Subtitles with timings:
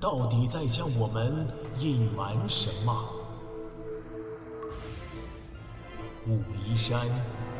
[0.00, 1.46] 到底在向我们
[1.80, 3.14] 隐瞒什么？
[6.26, 7.08] 武夷山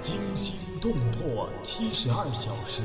[0.00, 2.82] 惊心动魄七十二小时，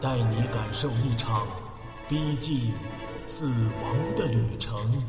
[0.00, 1.48] 带你感受一场
[2.08, 2.72] 逼近
[3.24, 5.02] 死亡的旅程。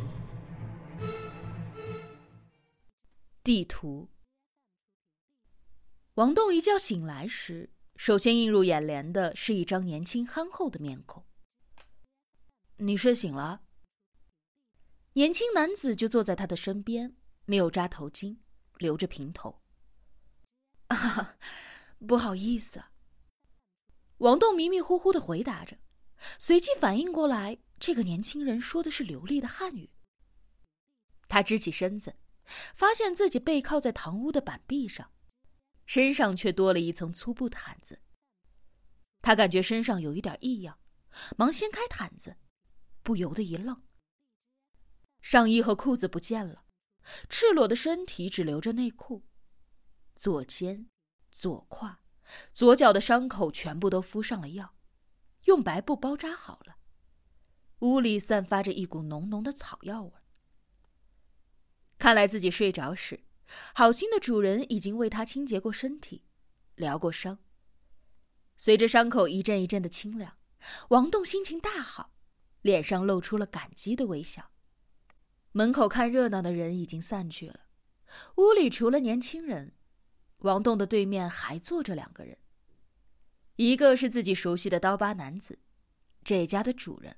[3.43, 4.07] 地图。
[6.15, 11.25] 王栋一觉醒来时，首先映入眼帘的是一张年轻憨厚的面孔。
[12.77, 13.61] 你睡醒了？
[15.13, 18.37] 年轻男子就坐在他的身边，没有扎头巾，
[18.77, 19.61] 留着平头。
[20.87, 21.37] 啊，
[22.05, 22.83] 不好意思。
[24.17, 25.77] 王栋迷迷糊糊的回答着，
[26.39, 29.91] 随即反应过来，这个年轻人说的是流利的汉语。
[31.29, 32.15] 他支起身子，
[32.75, 35.12] 发现自己背靠在堂屋的板壁上。
[35.85, 38.01] 身上却多了一层粗布毯子。
[39.21, 40.79] 他感觉身上有一点异样，
[41.37, 42.37] 忙掀开毯子，
[43.01, 43.83] 不由得一愣。
[45.21, 46.65] 上衣和裤子不见了，
[47.29, 49.25] 赤裸的身体只留着内裤。
[50.15, 50.89] 左肩、
[51.31, 52.01] 左胯、
[52.51, 54.75] 左脚的伤口全部都敷上了药，
[55.45, 56.77] 用白布包扎好了。
[57.79, 60.11] 屋里散发着一股浓浓的草药味。
[61.97, 63.23] 看来自己睡着时。
[63.73, 66.23] 好心的主人已经为他清洁过身体，
[66.75, 67.39] 疗过伤。
[68.57, 70.37] 随着伤口一阵一阵的清凉，
[70.89, 72.13] 王栋心情大好，
[72.61, 74.51] 脸上露出了感激的微笑。
[75.51, 77.67] 门口看热闹的人已经散去了，
[78.37, 79.75] 屋里除了年轻人，
[80.39, 82.37] 王栋的对面还坐着两个人。
[83.57, 85.59] 一个是自己熟悉的刀疤男子，
[86.23, 87.13] 这家的主人；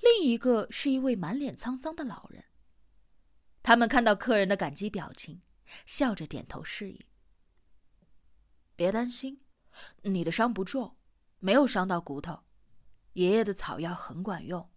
[0.00, 2.44] 另一个是一位满脸沧桑的老人。
[3.68, 5.42] 他们看到客人的感激表情，
[5.84, 7.04] 笑着点头示意。
[8.74, 9.42] 别担心，
[10.00, 10.96] 你的伤不重，
[11.38, 12.44] 没有伤到骨头。
[13.12, 14.70] 爷爷的草药很管用。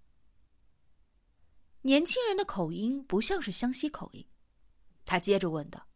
[1.83, 4.27] 年轻人的口音不像是湘西口音，
[5.05, 5.87] 他接着问道：“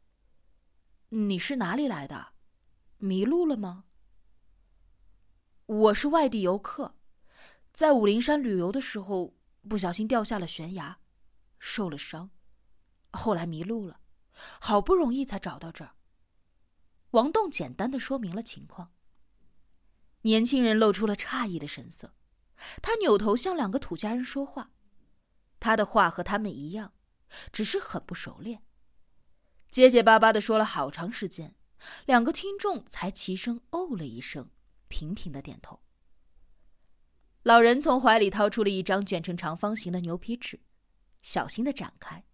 [1.12, 2.30] 你是哪里来的？
[3.00, 3.84] 迷路了吗
[5.68, 6.96] ？”“我是外地游客，
[7.74, 9.36] 在武陵山旅游的时候
[9.68, 10.98] 不小心掉下了悬崖，
[11.60, 12.30] 受了伤。”
[13.16, 14.02] 后来迷路了，
[14.60, 15.96] 好不容易才找到这儿。
[17.12, 18.92] 王栋简单的说明了情况。
[20.22, 22.14] 年轻人露出了诧异的神色，
[22.82, 24.72] 他扭头向两个土家人说话，
[25.60, 26.94] 他的话和他们一样，
[27.52, 28.64] 只是很不熟练，
[29.70, 31.56] 结结巴巴的说了好长时间，
[32.06, 34.50] 两个听众才齐声哦了一声，
[34.88, 35.82] 频频的点头。
[37.44, 40.60] 老人从怀里掏出了一张卷成长方形的牛皮纸，
[41.22, 42.26] 小心的展开。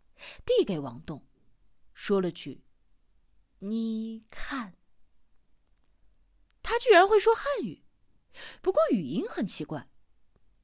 [0.45, 1.25] 递给王栋，
[1.93, 2.63] 说了句
[3.59, 4.75] ：“你看。”
[6.63, 7.83] 他居然会说汉语，
[8.61, 9.89] 不过语音很奇怪，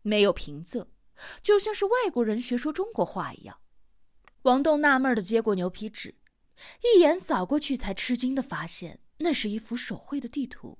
[0.01, 0.87] 没有平仄，
[1.41, 3.59] 就像是外国人学说中国话一样。
[4.43, 6.15] 王栋纳闷的接过牛皮纸，
[6.83, 10.79] 一眼扫过去，才吃惊的发现那是一幅手绘的地图。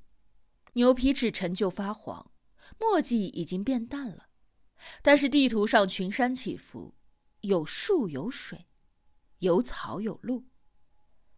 [0.74, 2.32] 牛皮纸陈旧发黄，
[2.80, 4.30] 墨迹已经变淡了，
[5.02, 6.94] 但是地图上群山起伏。
[7.48, 8.68] 有树有水，
[9.40, 10.44] 有草有鹿，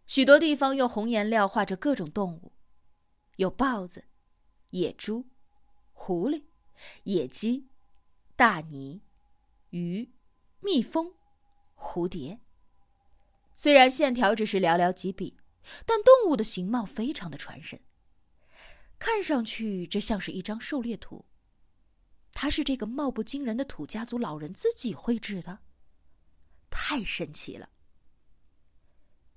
[0.07, 2.51] 许多地方用红颜料画着各种动物，
[3.35, 4.05] 有豹子、
[4.71, 5.27] 野猪、
[5.93, 6.45] 狐狸、
[7.03, 7.67] 野鸡、
[8.35, 9.01] 大鲵、
[9.69, 10.11] 鱼、
[10.61, 11.13] 蜜蜂、
[11.75, 12.39] 蝴蝶。
[13.53, 15.37] 虽然线条只是寥寥几笔，
[15.85, 17.79] 但动物的形貌非常的传神，
[18.97, 21.27] 看上去这像是一张狩猎图。
[22.31, 25.59] 它是这个貌不惊人的土家族老人自己绘制的。
[26.69, 27.69] 太神奇了！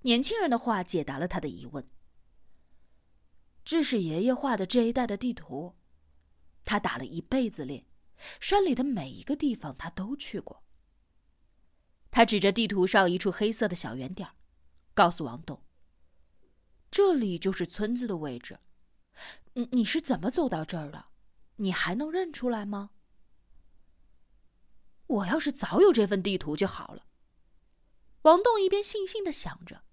[0.02, 1.88] 年轻人的话解答了他的疑问。
[3.64, 5.76] 这是爷爷画的这一带的地图，
[6.64, 7.87] 他打了一辈子猎，
[8.40, 10.64] 山里的每一个地方他都去过。
[12.11, 14.28] 他指着地图上一处黑色的小圆点，
[14.93, 15.62] 告诉王栋
[16.90, 18.58] ：“这里就是村子的位置。
[19.55, 21.06] 你你是怎么走到这儿的？
[21.56, 22.90] 你还能认出来吗？”
[25.06, 27.06] 我要是早有这份地图就好了。
[28.23, 29.85] 王栋一边悻悻的想着，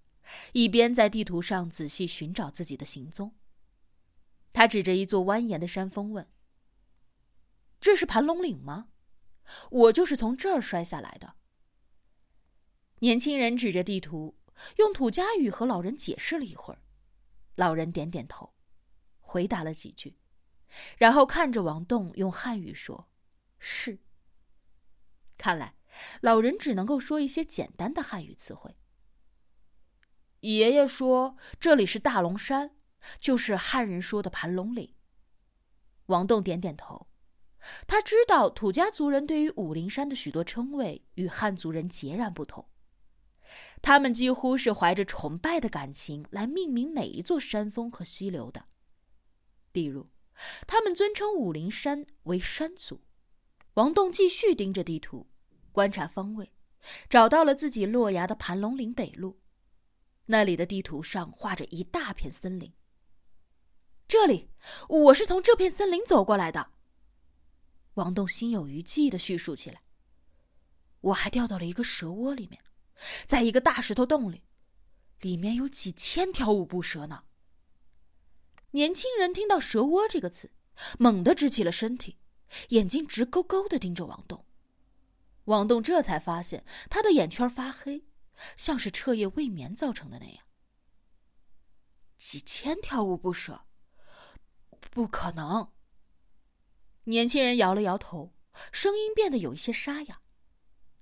[0.54, 3.36] 一边在地图上仔细寻找自己的行踪。
[4.54, 6.32] 他指着一座蜿蜒的山峰问
[7.80, 8.90] ：“这是盘龙岭吗？
[9.72, 11.36] 我就是从这儿摔下来的。”
[13.02, 14.38] 年轻人指着地图，
[14.78, 16.82] 用土家语和老人解释了一会儿。
[17.56, 18.54] 老人点点头，
[19.20, 20.18] 回答了几句，
[20.98, 23.10] 然后看着王栋用汉语说
[23.58, 24.00] ：“是。”
[25.38, 25.76] 看来，
[26.22, 28.76] 老人只能够说一些简单的汉语词汇。
[30.42, 32.76] 爷爷说：“这里是大龙山，
[33.20, 34.96] 就是汉人说的盘龙岭。”
[36.08, 37.08] 王栋点点头，
[37.86, 42.70] 他知道土家族人对于武陵山的许多称谓与汉族人截然不同。
[43.82, 48.66] 他们几乎是怀着崇拜的感情来命名每一座山峰和溪流的。
[49.72, 50.10] 比如，
[50.68, 53.02] 他们尊称武陵山为山祖。
[53.76, 55.29] 王栋继续盯着地图，
[55.80, 56.52] 观察方位，
[57.08, 59.40] 找到了自己落崖的盘龙岭北路。
[60.26, 62.74] 那里的地图上画着一大片森林。
[64.06, 64.50] 这里，
[64.90, 66.72] 我是从这片森林走过来的。
[67.94, 69.84] 王栋心有余悸的叙述起来。
[71.00, 72.62] 我还掉到了一个蛇窝里面。
[73.26, 74.44] 在一个大石头洞里，
[75.22, 77.24] 里面有几千条五步蛇呢。
[78.72, 80.52] 年轻人听到“蛇窝”这个词，
[80.98, 82.18] 猛地直起了身体，
[82.68, 84.44] 眼睛直勾勾的盯着王栋。
[85.50, 88.06] 王栋这才发现他的眼圈发黑，
[88.56, 90.46] 像是彻夜未眠造成的那样。
[92.16, 93.66] 几千条五步蛇，
[94.92, 95.72] 不可能。
[97.06, 98.36] 年轻人摇了摇头，
[98.72, 100.22] 声音变得有一些沙哑。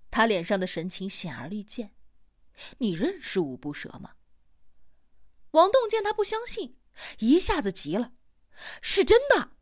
[0.09, 1.93] 他脸上的神情显而易见，
[2.77, 4.15] 你认识五步蛇吗？
[5.51, 6.79] 王栋见他不相信，
[7.19, 8.13] 一下子急了
[8.81, 9.57] ：“是真的，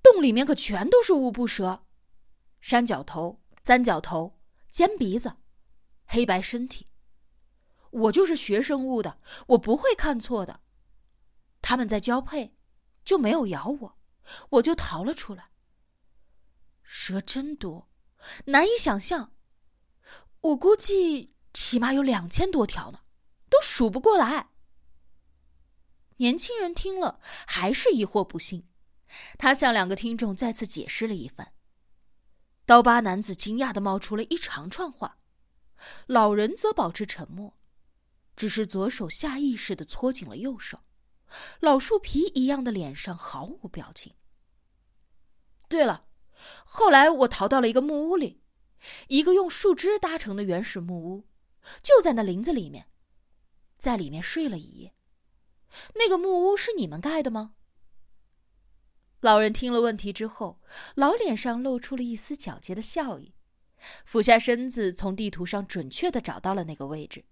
[0.00, 1.84] 洞里面可全都是五步蛇，
[2.60, 4.38] 山脚头、三角头、
[4.68, 5.36] 尖鼻子、
[6.04, 6.88] 黑白身体。
[7.90, 10.60] 我就是学生物的，我不会看错的。
[11.60, 12.56] 他们在交配，
[13.04, 13.98] 就没有咬我，
[14.50, 15.50] 我就逃了出来。
[16.82, 17.88] 蛇真多，
[18.46, 19.32] 难以想象。”
[20.42, 23.02] 我估计起码有两千多条呢，
[23.48, 24.48] 都数不过来。
[26.16, 28.68] 年轻人听了还是疑惑不信，
[29.38, 31.52] 他向两个听众再次解释了一番。
[32.64, 35.18] 刀疤男子惊讶的冒出了一长串话，
[36.06, 37.58] 老人则保持沉默，
[38.36, 40.80] 只是左手下意识的搓紧了右手，
[41.60, 44.14] 老树皮一样的脸上毫无表情。
[45.68, 46.06] 对了，
[46.64, 48.40] 后来我逃到了一个木屋里。
[49.06, 51.28] 一个用树枝搭成的原始木屋，
[51.84, 52.88] 就在那林子里面，
[53.76, 54.92] 在里面睡了一夜。
[55.94, 57.54] 那个木屋是你们盖的吗？
[59.22, 60.60] 老人听了问题之后，
[60.96, 63.32] 老脸上露出了一丝皎洁的笑意，
[64.04, 67.24] 俯下身子，从地图上准确的找到了那个位置，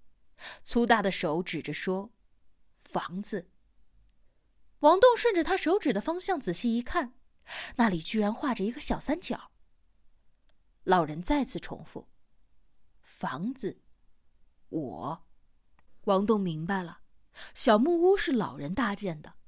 [0.63, 2.13] 粗大的手指着说
[2.79, 3.51] ：“房子。”
[4.81, 7.15] 王栋顺着他手指的方向仔细一看，
[7.75, 9.51] 那里居然画着一个小三角。
[10.85, 12.07] 老人再次重复
[13.03, 13.81] ：“房子，
[14.69, 15.27] 我。”
[16.07, 17.01] 王栋明白了，
[17.53, 19.40] 小木屋是老人搭建的。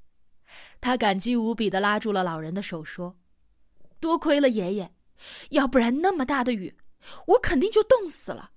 [0.83, 3.17] 他感激无比的拉住了老人的手，说
[4.01, 4.93] ：“多亏了爷爷，
[5.51, 6.77] 要不然那么大的雨，
[7.29, 8.51] 我肯定就冻死了。”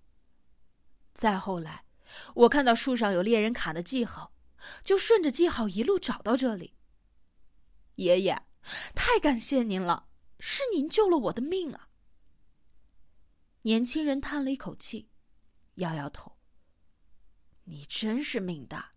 [1.13, 1.85] 再后来，
[2.33, 4.33] 我看到树上有猎人卡的记号，
[4.81, 6.73] 就顺着记号一路找到这里。
[7.97, 8.41] 爷爷，
[8.95, 10.07] 太感谢您了，
[10.39, 11.89] 是您救了我的命啊！
[13.61, 15.09] 年轻人叹了一口气，
[15.75, 16.37] 摇摇头。
[17.65, 18.94] 你真是命大，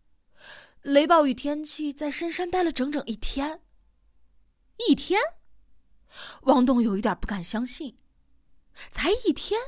[0.82, 3.62] 雷暴雨天气在深山待了整整一天。
[4.88, 5.20] 一天，
[6.42, 7.98] 王栋有一点不敢相信，
[8.90, 9.60] 才一天。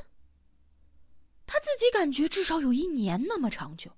[1.45, 3.91] 他自己感觉至少有一年那么长久。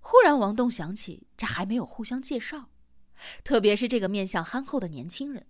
[0.00, 2.70] 忽然，王栋想起这还没有互相介绍，
[3.42, 5.46] 特别是这个面相憨厚的年轻人，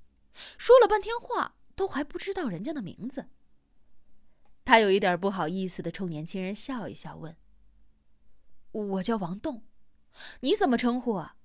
[0.57, 3.29] 说了半天话都还不知道人家的名字。
[4.65, 7.37] 他有一点不好意思的冲年轻人笑一笑，问
[8.72, 9.64] ：“我叫王栋，
[10.40, 11.37] 你怎么称呼啊？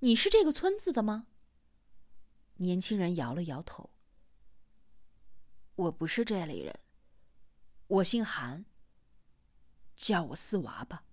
[0.00, 1.28] 你是这个村子的吗？”
[2.58, 3.90] 年轻人摇了摇头
[5.76, 6.78] ：“我不是这里人，
[7.86, 8.64] 我姓韩，
[9.96, 11.04] 叫我四娃吧。”